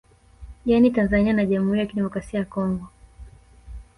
[0.65, 2.87] Yani Tanzania na Jamhuri ya Kidemokrasia ya Congo